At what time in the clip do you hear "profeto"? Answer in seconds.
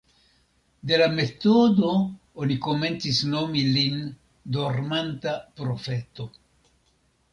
5.63-6.27